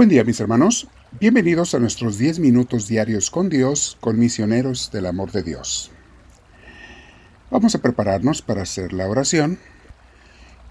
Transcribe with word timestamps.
Buen 0.00 0.08
día 0.08 0.24
mis 0.24 0.40
hermanos, 0.40 0.88
bienvenidos 1.20 1.74
a 1.74 1.78
nuestros 1.78 2.16
10 2.16 2.38
minutos 2.38 2.88
diarios 2.88 3.30
con 3.30 3.50
Dios, 3.50 3.98
con 4.00 4.18
misioneros 4.18 4.90
del 4.90 5.04
amor 5.04 5.30
de 5.30 5.42
Dios. 5.42 5.90
Vamos 7.50 7.74
a 7.74 7.82
prepararnos 7.82 8.40
para 8.40 8.62
hacer 8.62 8.94
la 8.94 9.06
oración. 9.06 9.58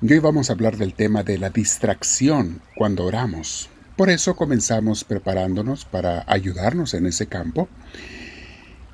Y 0.01 0.11
hoy 0.11 0.17
vamos 0.17 0.49
a 0.49 0.53
hablar 0.53 0.77
del 0.77 0.95
tema 0.95 1.21
de 1.21 1.37
la 1.37 1.51
distracción 1.51 2.63
cuando 2.75 3.05
oramos. 3.05 3.69
Por 3.95 4.09
eso 4.09 4.35
comenzamos 4.35 5.03
preparándonos 5.03 5.85
para 5.85 6.23
ayudarnos 6.25 6.95
en 6.95 7.05
ese 7.05 7.27
campo 7.27 7.69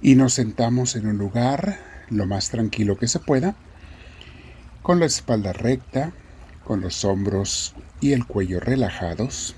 y 0.01 0.15
nos 0.15 0.33
sentamos 0.33 0.97
en 0.97 1.07
un 1.07 1.17
lugar 1.17 1.79
lo 2.09 2.25
más 2.25 2.49
tranquilo 2.49 2.97
que 2.97 3.07
se 3.07 3.19
pueda, 3.19 3.55
con 4.81 4.99
la 4.99 5.05
espalda 5.05 5.53
recta, 5.53 6.11
con 6.65 6.81
los 6.81 7.05
hombros 7.05 7.73
y 8.01 8.11
el 8.11 8.25
cuello 8.25 8.59
relajados 8.59 9.55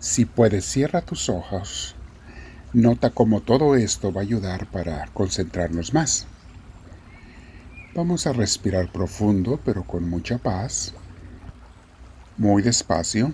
si 0.00 0.24
puedes, 0.24 0.64
cierra 0.64 1.02
tus 1.02 1.28
ojos. 1.28 1.96
Nota 2.72 3.10
cómo 3.10 3.40
todo 3.40 3.74
esto 3.74 4.12
va 4.12 4.20
a 4.20 4.24
ayudar 4.24 4.70
para 4.70 5.06
concentrarnos 5.08 5.92
más. 5.92 6.26
Vamos 7.94 8.26
a 8.26 8.32
respirar 8.32 8.92
profundo, 8.92 9.58
pero 9.64 9.84
con 9.84 10.08
mucha 10.08 10.38
paz. 10.38 10.94
Muy 12.36 12.62
despacio, 12.62 13.32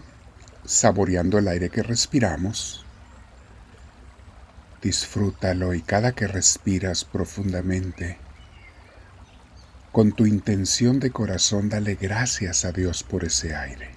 saboreando 0.64 1.38
el 1.38 1.48
aire 1.48 1.68
que 1.68 1.82
respiramos. 1.82 2.86
Disfrútalo 4.80 5.74
y 5.74 5.82
cada 5.82 6.12
que 6.12 6.26
respiras 6.26 7.04
profundamente, 7.04 8.18
con 9.92 10.12
tu 10.12 10.26
intención 10.26 10.98
de 11.00 11.10
corazón, 11.10 11.68
dale 11.68 11.94
gracias 11.94 12.64
a 12.64 12.72
Dios 12.72 13.02
por 13.02 13.24
ese 13.24 13.54
aire 13.54 13.93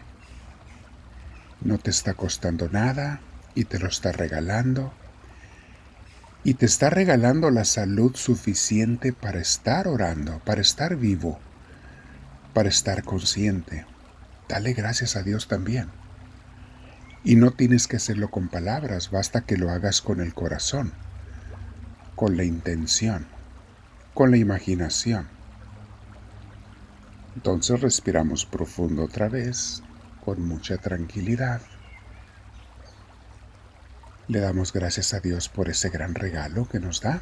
no 1.62 1.78
te 1.78 1.90
está 1.90 2.14
costando 2.14 2.70
nada 2.70 3.20
y 3.56 3.66
te 3.66 3.80
lo 3.80 3.88
está 3.88 4.12
regalando. 4.12 4.94
Y 6.44 6.54
te 6.54 6.66
está 6.66 6.90
regalando 6.90 7.50
la 7.50 7.66
salud 7.66 8.16
suficiente 8.16 9.12
para 9.12 9.40
estar 9.40 9.88
orando, 9.88 10.40
para 10.46 10.62
estar 10.62 10.96
vivo, 10.96 11.40
para 12.54 12.70
estar 12.70 13.04
consciente. 13.04 13.86
Dale 14.48 14.74
gracias 14.74 15.16
a 15.16 15.24
Dios 15.24 15.48
también. 15.48 15.90
Y 17.24 17.36
no 17.36 17.52
tienes 17.52 17.88
que 17.88 17.98
hacerlo 17.98 18.30
con 18.30 18.48
palabras, 18.48 19.12
basta 19.12 19.42
que 19.42 19.58
lo 19.58 19.72
hagas 19.72 20.02
con 20.02 20.22
el 20.22 20.34
corazón, 20.34 20.94
con 22.16 22.38
la 22.38 22.46
intención, 22.46 23.28
con 24.14 24.32
la 24.32 24.38
imaginación. 24.38 25.28
Entonces 27.36 27.82
respiramos 27.82 28.46
profundo 28.46 29.04
otra 29.04 29.28
vez 29.28 29.84
con 30.28 30.46
mucha 30.46 30.78
tranquilidad. 30.78 31.62
Le 34.28 34.42
damos 34.42 34.74
gracias 34.74 35.14
a 35.14 35.22
Dios 35.22 35.48
por 35.48 35.70
ese 35.70 35.90
gran 35.90 36.16
regalo 36.16 36.68
que 36.68 36.82
nos 36.82 37.00
da. 37.00 37.22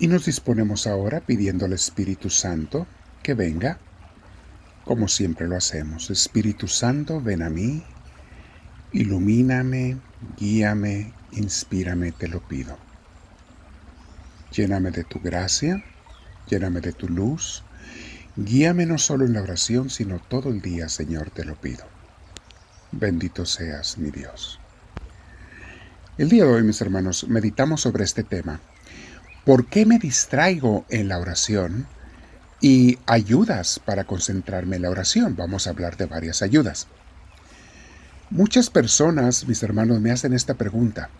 Y 0.00 0.08
nos 0.08 0.24
disponemos 0.24 0.88
ahora 0.88 1.20
pidiendo 1.20 1.66
al 1.66 1.74
Espíritu 1.74 2.28
Santo 2.28 2.88
que 3.22 3.34
venga, 3.34 3.78
como 4.84 5.06
siempre 5.06 5.46
lo 5.46 5.56
hacemos. 5.56 6.10
Espíritu 6.10 6.66
Santo, 6.66 7.20
ven 7.20 7.42
a 7.44 7.48
mí, 7.48 7.84
ilumíname, 8.90 9.98
guíame, 10.36 11.12
inspírame, 11.30 12.10
te 12.10 12.26
lo 12.26 12.40
pido. 12.40 12.76
Lléname 14.50 14.90
de 14.90 15.04
tu 15.04 15.20
gracia, 15.20 15.84
lléname 16.48 16.80
de 16.80 16.92
tu 16.92 17.08
luz, 17.08 17.62
Guíame 18.36 18.86
no 18.86 18.96
solo 18.96 19.26
en 19.26 19.34
la 19.34 19.42
oración, 19.42 19.90
sino 19.90 20.18
todo 20.18 20.48
el 20.48 20.62
día, 20.62 20.88
Señor, 20.88 21.30
te 21.30 21.44
lo 21.44 21.54
pido. 21.54 21.84
Bendito 22.90 23.44
seas, 23.44 23.98
mi 23.98 24.10
Dios. 24.10 24.58
El 26.16 26.30
día 26.30 26.44
de 26.44 26.50
hoy, 26.50 26.62
mis 26.62 26.80
hermanos, 26.80 27.28
meditamos 27.28 27.82
sobre 27.82 28.04
este 28.04 28.22
tema. 28.22 28.60
¿Por 29.44 29.66
qué 29.66 29.84
me 29.84 29.98
distraigo 29.98 30.86
en 30.88 31.08
la 31.08 31.18
oración? 31.18 31.86
Y 32.62 32.98
ayudas 33.06 33.80
para 33.84 34.04
concentrarme 34.04 34.76
en 34.76 34.82
la 34.82 34.90
oración. 34.90 35.36
Vamos 35.36 35.66
a 35.66 35.70
hablar 35.70 35.96
de 35.98 36.06
varias 36.06 36.40
ayudas. 36.40 36.86
Muchas 38.30 38.70
personas, 38.70 39.46
mis 39.46 39.62
hermanos, 39.62 40.00
me 40.00 40.10
hacen 40.10 40.32
esta 40.32 40.54
pregunta. 40.54 41.10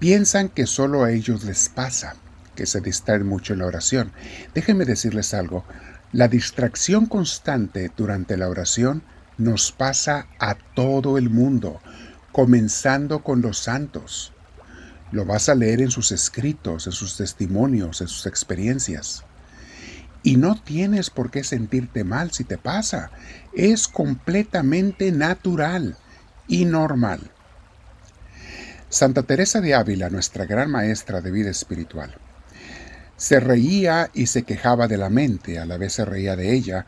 Piensan 0.00 0.48
que 0.48 0.66
solo 0.66 1.04
a 1.04 1.12
ellos 1.12 1.44
les 1.44 1.68
pasa, 1.68 2.16
que 2.56 2.66
se 2.66 2.80
distraen 2.80 3.26
mucho 3.26 3.52
en 3.52 3.60
la 3.60 3.66
oración. 3.66 4.10
Déjenme 4.54 4.86
decirles 4.86 5.34
algo. 5.34 5.64
La 6.12 6.26
distracción 6.26 7.06
constante 7.06 7.92
durante 7.96 8.36
la 8.36 8.48
oración 8.48 9.04
nos 9.38 9.70
pasa 9.70 10.26
a 10.40 10.56
todo 10.56 11.18
el 11.18 11.30
mundo, 11.30 11.80
comenzando 12.32 13.22
con 13.22 13.42
los 13.42 13.58
santos. 13.58 14.32
Lo 15.12 15.24
vas 15.24 15.48
a 15.48 15.54
leer 15.54 15.80
en 15.80 15.92
sus 15.92 16.10
escritos, 16.10 16.88
en 16.88 16.92
sus 16.92 17.16
testimonios, 17.16 18.00
en 18.00 18.08
sus 18.08 18.26
experiencias. 18.26 19.24
Y 20.24 20.36
no 20.36 20.60
tienes 20.60 21.10
por 21.10 21.30
qué 21.30 21.44
sentirte 21.44 22.02
mal 22.02 22.32
si 22.32 22.42
te 22.42 22.58
pasa. 22.58 23.12
Es 23.54 23.86
completamente 23.86 25.12
natural 25.12 25.96
y 26.48 26.64
normal. 26.64 27.20
Santa 28.88 29.22
Teresa 29.22 29.60
de 29.60 29.74
Ávila, 29.74 30.10
nuestra 30.10 30.44
gran 30.44 30.72
maestra 30.72 31.20
de 31.20 31.30
vida 31.30 31.50
espiritual, 31.50 32.16
se 33.20 33.38
reía 33.38 34.10
y 34.14 34.28
se 34.28 34.44
quejaba 34.44 34.88
de 34.88 34.96
la 34.96 35.10
mente, 35.10 35.58
a 35.58 35.66
la 35.66 35.76
vez 35.76 35.92
se 35.92 36.06
reía 36.06 36.36
de 36.36 36.54
ella, 36.54 36.86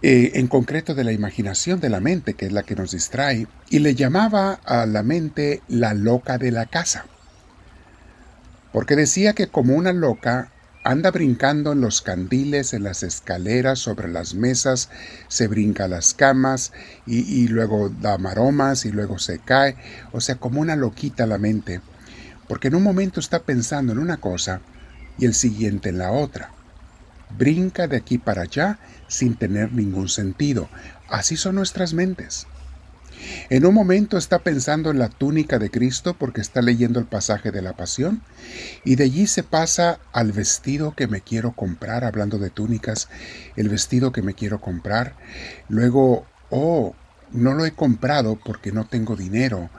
eh, 0.00 0.30
en 0.34 0.46
concreto 0.46 0.94
de 0.94 1.02
la 1.02 1.10
imaginación 1.10 1.80
de 1.80 1.88
la 1.88 1.98
mente, 1.98 2.34
que 2.34 2.46
es 2.46 2.52
la 2.52 2.62
que 2.62 2.76
nos 2.76 2.92
distrae, 2.92 3.48
y 3.68 3.80
le 3.80 3.96
llamaba 3.96 4.60
a 4.64 4.86
la 4.86 5.02
mente 5.02 5.60
la 5.66 5.92
loca 5.92 6.38
de 6.38 6.52
la 6.52 6.66
casa, 6.66 7.06
porque 8.72 8.94
decía 8.94 9.32
que 9.32 9.48
como 9.48 9.74
una 9.74 9.92
loca 9.92 10.52
anda 10.84 11.10
brincando 11.10 11.72
en 11.72 11.80
los 11.80 12.00
candiles, 12.00 12.72
en 12.72 12.84
las 12.84 13.02
escaleras, 13.02 13.80
sobre 13.80 14.06
las 14.06 14.34
mesas, 14.34 14.88
se 15.26 15.48
brinca 15.48 15.88
las 15.88 16.14
camas 16.14 16.72
y, 17.06 17.22
y 17.22 17.48
luego 17.48 17.88
da 17.88 18.18
maromas 18.18 18.84
y 18.84 18.92
luego 18.92 19.18
se 19.18 19.40
cae, 19.40 19.74
o 20.12 20.20
sea, 20.20 20.36
como 20.36 20.60
una 20.60 20.76
loquita 20.76 21.26
la 21.26 21.38
mente, 21.38 21.80
porque 22.46 22.68
en 22.68 22.76
un 22.76 22.84
momento 22.84 23.18
está 23.18 23.40
pensando 23.40 23.92
en 23.92 23.98
una 23.98 24.18
cosa, 24.18 24.60
y 25.18 25.26
el 25.26 25.34
siguiente 25.34 25.88
en 25.88 25.98
la 25.98 26.10
otra. 26.10 26.50
Brinca 27.36 27.88
de 27.88 27.96
aquí 27.96 28.18
para 28.18 28.42
allá 28.42 28.78
sin 29.08 29.34
tener 29.34 29.72
ningún 29.72 30.08
sentido. 30.08 30.68
Así 31.08 31.36
son 31.36 31.56
nuestras 31.56 31.94
mentes. 31.94 32.46
En 33.48 33.64
un 33.64 33.74
momento 33.74 34.18
está 34.18 34.40
pensando 34.40 34.90
en 34.90 34.98
la 34.98 35.08
túnica 35.08 35.58
de 35.58 35.70
Cristo 35.70 36.14
porque 36.18 36.40
está 36.40 36.62
leyendo 36.62 36.98
el 36.98 37.06
pasaje 37.06 37.50
de 37.50 37.62
la 37.62 37.74
pasión 37.74 38.22
y 38.84 38.96
de 38.96 39.04
allí 39.04 39.26
se 39.26 39.42
pasa 39.42 39.98
al 40.12 40.32
vestido 40.32 40.94
que 40.94 41.06
me 41.06 41.20
quiero 41.20 41.52
comprar, 41.52 42.04
hablando 42.04 42.38
de 42.38 42.50
túnicas, 42.50 43.08
el 43.56 43.68
vestido 43.68 44.12
que 44.12 44.22
me 44.22 44.34
quiero 44.34 44.60
comprar. 44.60 45.14
Luego, 45.68 46.26
oh, 46.50 46.94
no 47.32 47.54
lo 47.54 47.64
he 47.64 47.72
comprado 47.72 48.38
porque 48.42 48.72
no 48.72 48.86
tengo 48.86 49.16
dinero 49.16 49.70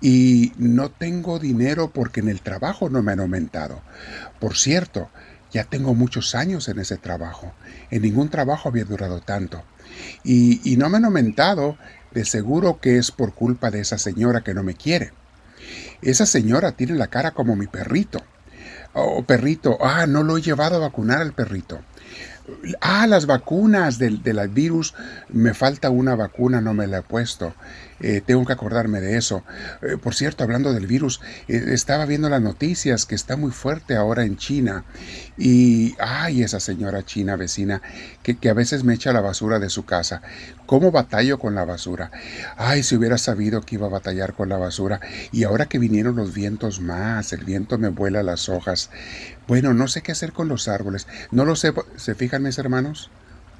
y 0.00 0.52
no 0.56 0.90
tengo 0.90 1.38
dinero 1.38 1.90
porque 1.92 2.20
en 2.20 2.28
el 2.28 2.40
trabajo 2.40 2.88
no 2.88 3.02
me 3.02 3.12
han 3.12 3.20
aumentado. 3.20 3.82
Por 4.38 4.56
cierto, 4.56 5.10
ya 5.52 5.64
tengo 5.64 5.94
muchos 5.94 6.34
años 6.34 6.68
en 6.68 6.78
ese 6.78 6.96
trabajo. 6.96 7.52
En 7.90 8.02
ningún 8.02 8.28
trabajo 8.28 8.68
había 8.68 8.84
durado 8.84 9.20
tanto. 9.20 9.62
Y, 10.24 10.60
y 10.70 10.76
no 10.76 10.88
me 10.88 10.98
han 10.98 11.04
aumentado, 11.04 11.76
de 12.12 12.24
seguro 12.24 12.80
que 12.80 12.98
es 12.98 13.10
por 13.10 13.34
culpa 13.34 13.70
de 13.70 13.80
esa 13.80 13.98
señora 13.98 14.42
que 14.42 14.54
no 14.54 14.62
me 14.62 14.74
quiere. 14.74 15.12
Esa 16.02 16.26
señora 16.26 16.72
tiene 16.72 16.94
la 16.94 17.08
cara 17.08 17.32
como 17.32 17.56
mi 17.56 17.66
perrito. 17.66 18.22
Oh, 18.92 19.22
perrito, 19.22 19.78
ah, 19.80 20.06
no 20.06 20.22
lo 20.22 20.38
he 20.38 20.42
llevado 20.42 20.76
a 20.76 20.80
vacunar 20.80 21.20
al 21.20 21.32
perrito. 21.32 21.80
Ah, 22.80 23.06
las 23.06 23.26
vacunas 23.26 23.98
del, 23.98 24.22
del, 24.22 24.48
virus. 24.48 24.94
Me 25.28 25.54
falta 25.54 25.90
una 25.90 26.14
vacuna, 26.14 26.60
no 26.60 26.74
me 26.74 26.86
la 26.86 26.98
he 26.98 27.02
puesto. 27.02 27.54
Eh, 28.00 28.22
tengo 28.24 28.46
que 28.46 28.52
acordarme 28.52 29.00
de 29.00 29.16
eso. 29.16 29.44
Eh, 29.82 29.96
por 30.02 30.14
cierto, 30.14 30.42
hablando 30.42 30.72
del 30.72 30.86
virus, 30.86 31.20
eh, 31.48 31.62
estaba 31.68 32.06
viendo 32.06 32.28
las 32.28 32.40
noticias 32.40 33.04
que 33.04 33.14
está 33.14 33.36
muy 33.36 33.50
fuerte 33.50 33.94
ahora 33.94 34.24
en 34.24 34.36
China. 34.36 34.84
Y, 35.36 35.94
ay, 35.98 36.42
esa 36.42 36.60
señora 36.60 37.04
china 37.04 37.36
vecina 37.36 37.82
que, 38.22 38.36
que 38.36 38.48
a 38.48 38.54
veces 38.54 38.84
me 38.84 38.94
echa 38.94 39.12
la 39.12 39.20
basura 39.20 39.58
de 39.58 39.68
su 39.68 39.84
casa. 39.84 40.22
¿Cómo 40.66 40.90
batallo 40.90 41.38
con 41.38 41.54
la 41.54 41.64
basura? 41.64 42.10
Ay, 42.56 42.82
si 42.82 42.96
hubiera 42.96 43.18
sabido 43.18 43.60
que 43.60 43.74
iba 43.74 43.86
a 43.86 43.90
batallar 43.90 44.34
con 44.34 44.48
la 44.48 44.56
basura. 44.56 45.00
Y 45.30 45.44
ahora 45.44 45.66
que 45.66 45.78
vinieron 45.78 46.16
los 46.16 46.32
vientos 46.32 46.80
más, 46.80 47.32
el 47.32 47.44
viento 47.44 47.76
me 47.76 47.88
vuela 47.88 48.22
las 48.22 48.48
hojas. 48.48 48.90
Bueno, 49.50 49.74
no 49.74 49.88
sé 49.88 50.02
qué 50.02 50.12
hacer 50.12 50.32
con 50.32 50.46
los 50.46 50.68
árboles. 50.68 51.08
No 51.32 51.44
lo 51.44 51.56
sé. 51.56 51.74
¿Se 51.96 52.14
fijan 52.14 52.44
mis 52.44 52.56
hermanos? 52.58 53.10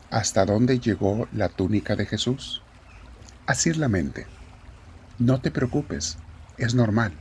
¿Hasta 0.09 0.47
dónde 0.47 0.79
llegó 0.79 1.27
la 1.33 1.49
túnica 1.49 1.97
de 1.97 2.07
Jesús? 2.07 2.63
Así 3.45 3.73
la 3.73 3.89
mente. 3.89 4.29
No 5.19 5.41
te 5.41 5.51
preocupes, 5.51 6.17
es 6.59 6.77
normal. 6.77 7.15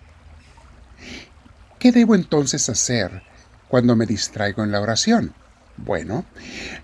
¿Qué 1.80 1.92
debo 1.92 2.14
entonces 2.14 2.70
hacer 2.70 3.24
cuando 3.70 3.96
me 3.96 4.06
distraigo 4.06 4.64
en 4.64 4.72
la 4.72 4.82
oración? 4.82 5.34
Bueno, 5.76 6.26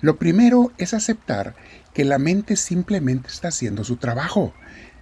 lo 0.01 0.17
primero 0.17 0.71
es 0.79 0.95
aceptar 0.95 1.55
que 1.93 2.03
la 2.03 2.17
mente 2.17 2.55
simplemente 2.55 3.27
está 3.27 3.49
haciendo 3.49 3.83
su 3.83 3.97
trabajo. 3.97 4.55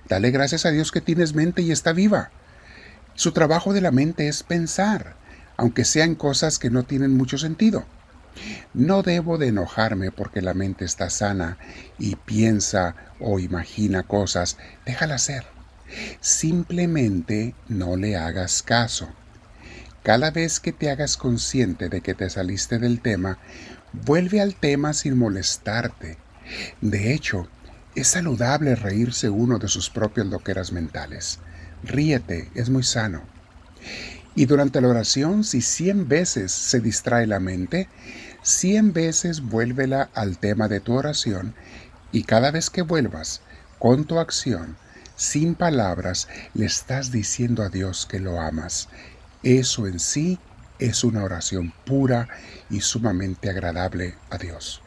Dale 0.10 0.32
gracias 0.32 0.66
a 0.66 0.72
Dios 0.72 0.92
que 0.92 1.00
tienes 1.00 1.34
mente 1.34 1.62
y 1.62 1.72
está 1.72 1.94
viva. 1.94 2.32
Su 3.14 3.32
trabajo 3.32 3.72
de 3.72 3.80
la 3.80 3.92
mente 3.92 4.28
es 4.28 4.44
pensar, 4.44 5.23
aunque 5.64 5.86
sean 5.86 6.16
cosas 6.16 6.60
que 6.60 6.70
no 6.70 6.84
tienen 6.84 7.16
mucho 7.16 7.38
sentido. 7.38 7.86
No 8.74 9.02
debo 9.02 9.38
de 9.38 9.48
enojarme 9.48 10.12
porque 10.12 10.42
la 10.42 10.54
mente 10.54 10.84
está 10.84 11.10
sana 11.10 11.58
y 11.98 12.18
piensa 12.18 12.98
o 13.22 13.40
imagina 13.40 14.04
cosas. 14.04 14.58
Déjala 14.86 15.18
ser. 15.20 15.46
Simplemente 16.20 17.56
no 17.70 17.96
le 17.96 18.18
hagas 18.18 18.62
caso. 18.62 19.08
Cada 20.04 20.32
vez 20.32 20.60
que 20.60 20.74
te 20.74 20.92
hagas 20.92 21.16
consciente 21.16 21.88
de 21.88 22.02
que 22.02 22.14
te 22.14 22.30
saliste 22.30 22.78
del 22.78 23.00
tema, 23.00 23.38
vuelve 23.94 24.42
al 24.42 24.56
tema 24.56 24.92
sin 24.92 25.18
molestarte. 25.18 26.18
De 26.82 27.14
hecho, 27.14 27.48
es 27.96 28.10
saludable 28.10 28.76
reírse 28.76 29.30
uno 29.30 29.60
de 29.60 29.70
sus 29.70 29.90
propias 29.90 30.28
loqueras 30.28 30.74
mentales. 30.74 31.40
Ríete, 31.86 32.52
es 32.54 32.70
muy 32.70 32.84
sano. 32.84 33.22
Y 34.36 34.46
durante 34.46 34.82
la 34.82 34.88
oración, 34.88 35.44
si 35.44 35.62
cien 35.62 36.08
veces 36.08 36.52
se 36.52 36.80
distrae 36.80 37.28
la 37.28 37.40
mente, 37.40 37.88
cien 38.42 38.94
veces 38.94 39.42
vuélvela 39.42 40.10
al 40.14 40.38
tema 40.40 40.68
de 40.68 40.80
tu 40.80 40.94
oración 40.94 41.54
y 42.12 42.24
cada 42.24 42.52
vez 42.52 42.70
que 42.70 42.82
vuelvas 42.84 43.42
con 43.80 44.06
tu 44.06 44.20
acción, 44.20 44.78
sin 45.16 45.56
palabras, 45.56 46.28
le 46.54 46.66
estás 46.66 47.12
diciendo 47.12 47.64
a 47.64 47.70
Dios 47.70 48.06
que 48.06 48.20
lo 48.20 48.40
amas. 48.40 48.90
Eso 49.44 49.88
en 49.88 50.00
sí 50.00 50.40
es 50.80 51.04
una 51.04 51.24
oración 51.24 51.74
pura 51.86 52.28
y 52.70 52.82
sumamente 52.82 53.50
agradable 53.50 54.16
a 54.30 54.38
Dios. 54.38 54.83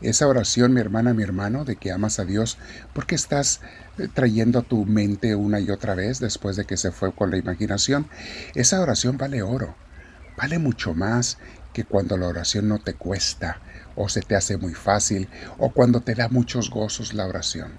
Esa 0.00 0.28
oración, 0.28 0.72
mi 0.72 0.80
hermana, 0.80 1.12
mi 1.12 1.24
hermano, 1.24 1.64
de 1.64 1.74
que 1.74 1.90
amas 1.90 2.20
a 2.20 2.24
Dios, 2.24 2.56
porque 2.92 3.16
estás 3.16 3.60
eh, 3.98 4.06
trayendo 4.12 4.60
a 4.60 4.62
tu 4.62 4.84
mente 4.84 5.34
una 5.34 5.58
y 5.58 5.70
otra 5.70 5.96
vez 5.96 6.20
después 6.20 6.54
de 6.54 6.64
que 6.64 6.76
se 6.76 6.92
fue 6.92 7.12
con 7.12 7.32
la 7.32 7.36
imaginación, 7.36 8.08
esa 8.54 8.80
oración 8.80 9.18
vale 9.18 9.42
oro, 9.42 9.74
vale 10.36 10.60
mucho 10.60 10.94
más 10.94 11.38
que 11.72 11.84
cuando 11.84 12.16
la 12.16 12.28
oración 12.28 12.68
no 12.68 12.78
te 12.78 12.94
cuesta 12.94 13.60
o 13.96 14.08
se 14.08 14.20
te 14.22 14.36
hace 14.36 14.56
muy 14.56 14.74
fácil 14.74 15.28
o 15.58 15.70
cuando 15.70 16.00
te 16.00 16.14
da 16.14 16.28
muchos 16.28 16.70
gozos 16.70 17.12
la 17.12 17.26
oración. 17.26 17.72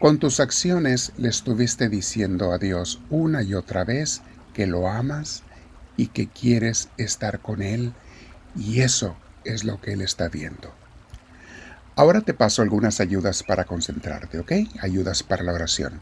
Con 0.00 0.18
tus 0.18 0.40
acciones 0.40 1.12
le 1.18 1.28
estuviste 1.28 1.90
diciendo 1.90 2.52
a 2.52 2.58
Dios 2.58 3.02
una 3.10 3.42
y 3.42 3.52
otra 3.52 3.84
vez 3.84 4.22
que 4.54 4.66
lo 4.66 4.88
amas 4.88 5.42
y 5.98 6.06
que 6.06 6.28
quieres 6.28 6.88
estar 6.96 7.40
con 7.40 7.60
Él 7.60 7.92
y 8.56 8.80
eso 8.80 9.14
es 9.44 9.64
lo 9.64 9.80
que 9.80 9.92
Él 9.92 10.00
está 10.00 10.28
viendo. 10.28 10.74
Ahora 11.96 12.20
te 12.22 12.34
paso 12.34 12.62
algunas 12.62 13.00
ayudas 13.00 13.42
para 13.42 13.64
concentrarte, 13.64 14.38
¿ok? 14.38 14.52
Ayudas 14.80 15.22
para 15.22 15.42
la 15.42 15.52
oración 15.52 16.00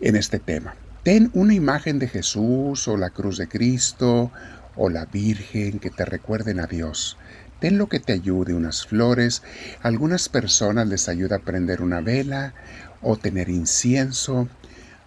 en 0.00 0.16
este 0.16 0.38
tema. 0.38 0.74
Ten 1.02 1.30
una 1.34 1.54
imagen 1.54 1.98
de 1.98 2.08
Jesús 2.08 2.88
o 2.88 2.96
la 2.96 3.10
cruz 3.10 3.38
de 3.38 3.48
Cristo 3.48 4.32
o 4.74 4.90
la 4.90 5.06
Virgen 5.06 5.78
que 5.78 5.90
te 5.90 6.04
recuerden 6.04 6.60
a 6.60 6.66
Dios. 6.66 7.16
Ten 7.60 7.78
lo 7.78 7.88
que 7.88 8.00
te 8.00 8.12
ayude, 8.12 8.54
unas 8.54 8.86
flores. 8.86 9.42
algunas 9.82 10.28
personas 10.28 10.88
les 10.88 11.08
ayuda 11.08 11.36
a 11.36 11.40
prender 11.40 11.80
una 11.80 12.00
vela 12.00 12.54
o 13.00 13.16
tener 13.16 13.48
incienso. 13.48 14.48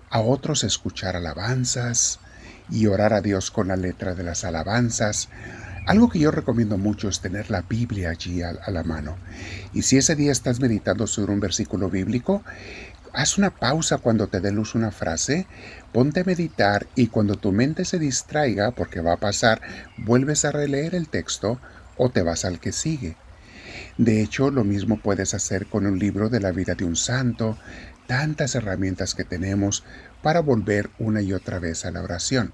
A 0.09 0.21
otros 0.21 0.63
escuchar 0.63 1.15
alabanzas 1.15 2.19
y 2.71 2.88
orar 2.88 3.13
a 3.13 3.21
Dios 3.21 3.51
con 3.51 3.68
la 3.68 3.75
letra 3.75 4.15
de 4.15 4.24
las 4.24 4.45
alabanzas. 4.45 5.30
Algo 5.89 6.07
que 6.07 6.19
yo 6.19 6.30
recomiendo 6.30 6.77
mucho 6.77 7.09
es 7.09 7.19
tener 7.19 7.50
la 7.50 7.63
Biblia 7.63 8.12
allí 8.12 8.44
a, 8.44 8.53
la 8.69 8.83
mano. 8.83 9.18
Y 9.74 9.81
si 9.81 9.97
ese 9.97 10.15
día 10.15 10.31
estás 10.31 10.59
meditando 10.59 11.07
sobre 11.07 11.33
un 11.33 11.39
versículo 11.39 11.89
bíblico, 11.89 12.44
haz 13.12 13.39
una 13.39 13.50
pausa 13.50 13.97
cuando 13.97 14.27
te 14.27 14.39
dé 14.39 14.51
luz 14.51 14.75
una 14.75 14.91
frase, 14.91 15.47
ponte 15.91 16.19
a 16.19 16.25
meditar 16.25 16.86
y 16.94 17.07
cuando 17.07 17.38
tu 17.38 17.51
mente 17.51 17.86
se 17.86 17.97
distraiga, 17.97 18.69
porque 18.69 19.01
va 19.01 19.13
a 19.13 19.19
pasar, 19.19 19.63
vuelves 19.97 20.45
a 20.45 20.51
releer 20.51 20.94
el 20.94 21.09
texto 21.09 21.59
o 21.97 22.12
te 22.12 22.21
vas 22.21 22.45
al 22.45 22.59
que 22.59 22.71
sigue. 22.71 23.15
De 23.97 24.21
hecho, 24.21 24.51
lo 24.51 24.63
mismo 24.63 25.00
puedes 25.01 25.33
hacer 25.33 25.65
con 25.65 25.88
un 25.88 25.97
libro 25.97 26.30
de 26.30 26.39
la 26.39 26.51
vida 26.51 26.75
de 26.75 26.86
un 26.86 26.95
santo, 26.95 27.57
tantas 28.06 28.53
herramientas 28.53 29.15
que 29.15 29.24
tenemos 29.24 29.83
para 30.21 30.41
volver 30.41 30.91
una 31.00 31.24
y 31.24 31.33
otra 31.33 31.57
vez 31.57 31.83
a 31.83 31.89
la 31.89 32.03
oración 32.03 32.53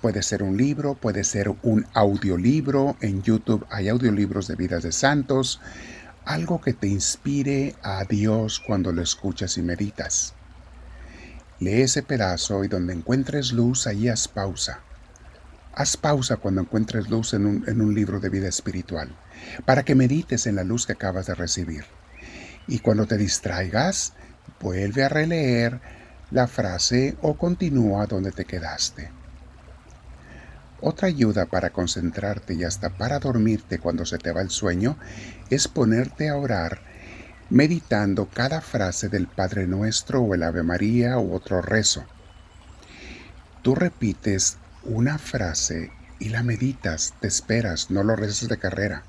puede 0.00 0.22
ser 0.22 0.42
un 0.42 0.56
libro, 0.56 0.94
puede 0.94 1.24
ser 1.24 1.54
un 1.62 1.86
audiolibro. 1.92 2.96
En 3.00 3.22
YouTube 3.22 3.66
hay 3.70 3.88
audiolibros 3.88 4.46
de 4.46 4.56
vidas 4.56 4.82
de 4.82 4.92
santos. 4.92 5.60
Algo 6.24 6.60
que 6.60 6.74
te 6.74 6.86
inspire 6.86 7.74
a 7.82 8.04
Dios 8.04 8.60
cuando 8.60 8.92
lo 8.92 9.02
escuchas 9.02 9.58
y 9.58 9.62
meditas. 9.62 10.34
Lee 11.60 11.82
ese 11.82 12.02
pedazo 12.02 12.62
y 12.62 12.68
donde 12.68 12.92
encuentres 12.92 13.52
luz, 13.52 13.86
ahí 13.86 14.08
haz 14.08 14.28
pausa. 14.28 14.80
Haz 15.74 15.96
pausa 15.96 16.36
cuando 16.36 16.60
encuentres 16.60 17.08
luz 17.08 17.34
en 17.34 17.46
un, 17.46 17.64
en 17.68 17.80
un 17.80 17.94
libro 17.94 18.20
de 18.20 18.28
vida 18.28 18.48
espiritual, 18.48 19.14
para 19.64 19.84
que 19.84 19.94
medites 19.94 20.46
en 20.46 20.56
la 20.56 20.64
luz 20.64 20.86
que 20.86 20.92
acabas 20.92 21.26
de 21.26 21.34
recibir. 21.34 21.84
Y 22.68 22.78
cuando 22.78 23.06
te 23.06 23.16
distraigas, 23.16 24.12
vuelve 24.60 25.04
a 25.04 25.08
releer 25.08 25.80
la 26.30 26.46
frase 26.46 27.16
o 27.22 27.36
continúa 27.36 28.06
donde 28.06 28.32
te 28.32 28.44
quedaste. 28.44 29.18
Otra 30.80 31.08
ayuda 31.08 31.46
para 31.46 31.70
concentrarte 31.70 32.54
y 32.54 32.64
hasta 32.64 32.90
para 32.90 33.18
dormirte 33.18 33.78
cuando 33.78 34.06
se 34.06 34.18
te 34.18 34.32
va 34.32 34.42
el 34.42 34.50
sueño 34.50 34.96
es 35.50 35.66
ponerte 35.66 36.28
a 36.28 36.36
orar 36.36 36.80
meditando 37.50 38.28
cada 38.28 38.60
frase 38.60 39.08
del 39.08 39.26
Padre 39.26 39.66
Nuestro 39.66 40.20
o 40.20 40.34
el 40.34 40.42
Ave 40.42 40.62
María 40.62 41.18
u 41.18 41.34
otro 41.34 41.62
rezo. 41.62 42.04
Tú 43.62 43.74
repites 43.74 44.58
una 44.84 45.18
frase 45.18 45.90
y 46.18 46.28
la 46.28 46.42
meditas, 46.42 47.14
te 47.20 47.28
esperas, 47.28 47.90
no 47.90 48.02
lo 48.02 48.16
rezas 48.16 48.48
de 48.48 48.58
carrera. 48.58 49.02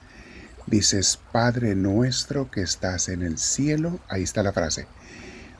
Dices, 0.67 1.19
Padre 1.31 1.75
Nuestro 1.75 2.49
que 2.49 2.61
estás 2.61 3.09
en 3.09 3.23
el 3.23 3.37
cielo, 3.37 3.99
ahí 4.07 4.23
está 4.23 4.43
la 4.43 4.53
frase. 4.53 4.87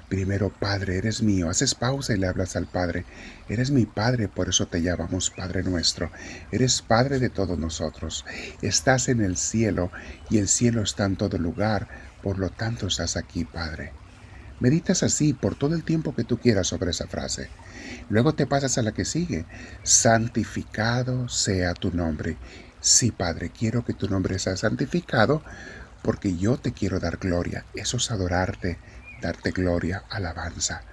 Primero, 0.09 0.49
Padre, 0.49 0.97
eres 0.97 1.21
mío. 1.21 1.49
Haces 1.49 1.75
pausa 1.75 2.13
y 2.13 2.17
le 2.17 2.25
hablas 2.25 2.55
al 2.55 2.65
Padre. 2.65 3.05
Eres 3.47 3.69
mi 3.69 3.85
Padre, 3.85 4.27
por 4.27 4.49
eso 4.49 4.67
te 4.67 4.81
llamamos 4.81 5.29
Padre 5.29 5.61
nuestro. 5.61 6.11
Eres 6.51 6.81
Padre 6.81 7.19
de 7.19 7.29
todos 7.29 7.59
nosotros. 7.59 8.25
Estás 8.63 9.07
en 9.07 9.21
el 9.21 9.37
cielo 9.37 9.91
y 10.31 10.39
el 10.39 10.47
cielo 10.47 10.81
está 10.81 11.05
en 11.05 11.15
todo 11.15 11.37
lugar. 11.37 11.87
Por 12.23 12.39
lo 12.39 12.49
tanto, 12.49 12.87
estás 12.87 13.17
aquí, 13.17 13.45
Padre. 13.45 13.93
Meditas 14.59 15.03
así 15.03 15.33
por 15.33 15.55
todo 15.55 15.75
el 15.75 15.83
tiempo 15.83 16.15
que 16.15 16.23
tú 16.23 16.39
quieras 16.39 16.67
sobre 16.67 16.89
esa 16.89 17.07
frase. 17.07 17.47
Luego 18.09 18.33
te 18.33 18.47
pasas 18.47 18.79
a 18.79 18.81
la 18.81 18.93
que 18.93 19.05
sigue. 19.05 19.45
Santificado 19.83 21.29
sea 21.29 21.75
tu 21.75 21.91
nombre. 21.91 22.35
Sí, 22.81 23.11
Padre, 23.11 23.51
quiero 23.51 23.85
que 23.85 23.93
tu 23.93 24.09
nombre 24.09 24.39
sea 24.39 24.57
santificado 24.57 25.43
porque 26.01 26.35
yo 26.35 26.57
te 26.57 26.71
quiero 26.71 26.99
dar 26.99 27.17
gloria. 27.17 27.65
Eso 27.75 27.97
es 27.97 28.09
adorarte 28.09 28.79
darte 29.21 29.51
gloria, 29.51 30.03
alabanza. 30.09 30.83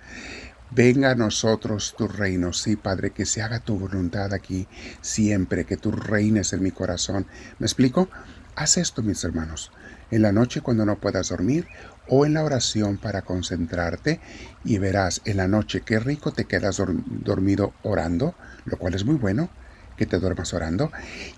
Venga 0.70 1.12
a 1.12 1.14
nosotros 1.14 1.94
tu 1.96 2.08
reino, 2.08 2.52
sí, 2.52 2.74
Padre, 2.76 3.10
que 3.10 3.24
se 3.24 3.40
haga 3.40 3.60
tu 3.60 3.78
voluntad 3.78 4.34
aquí 4.34 4.66
siempre, 5.00 5.64
que 5.64 5.76
tú 5.76 5.92
reines 5.92 6.52
en 6.52 6.62
mi 6.62 6.72
corazón. 6.72 7.26
¿Me 7.58 7.66
explico? 7.66 8.08
Haz 8.56 8.76
esto, 8.76 9.02
mis 9.02 9.22
hermanos, 9.22 9.70
en 10.10 10.22
la 10.22 10.32
noche 10.32 10.62
cuando 10.62 10.84
no 10.84 10.98
puedas 10.98 11.28
dormir 11.28 11.68
o 12.08 12.26
en 12.26 12.34
la 12.34 12.42
oración 12.42 12.98
para 12.98 13.22
concentrarte 13.22 14.20
y 14.64 14.78
verás 14.78 15.20
en 15.24 15.36
la 15.36 15.46
noche 15.46 15.82
qué 15.82 16.00
rico 16.00 16.32
te 16.32 16.46
quedas 16.46 16.82
dormido 17.06 17.74
orando, 17.82 18.34
lo 18.64 18.76
cual 18.76 18.94
es 18.94 19.04
muy 19.04 19.16
bueno, 19.16 19.50
que 19.96 20.06
te 20.06 20.18
duermas 20.18 20.52
orando, 20.52 20.90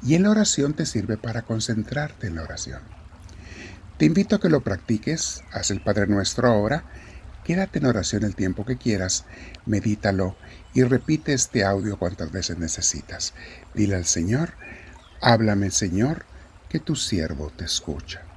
y 0.02 0.14
en 0.14 0.24
la 0.24 0.30
oración 0.30 0.74
te 0.74 0.86
sirve 0.86 1.16
para 1.16 1.42
concentrarte 1.42 2.26
en 2.26 2.36
la 2.36 2.42
oración. 2.42 2.80
Te 3.98 4.04
invito 4.04 4.36
a 4.36 4.40
que 4.40 4.48
lo 4.48 4.60
practiques, 4.60 5.42
haz 5.50 5.72
el 5.72 5.80
Padre 5.80 6.06
Nuestro 6.06 6.46
ahora, 6.46 6.84
quédate 7.42 7.80
en 7.80 7.86
oración 7.86 8.22
el 8.22 8.36
tiempo 8.36 8.64
que 8.64 8.76
quieras, 8.76 9.24
medítalo 9.66 10.36
y 10.72 10.84
repite 10.84 11.32
este 11.32 11.64
audio 11.64 11.98
cuantas 11.98 12.30
veces 12.30 12.58
necesitas. 12.58 13.34
Dile 13.74 13.96
al 13.96 14.04
Señor, 14.04 14.52
háblame 15.20 15.72
Señor, 15.72 16.26
que 16.68 16.78
tu 16.78 16.94
siervo 16.94 17.50
te 17.50 17.64
escucha. 17.64 18.27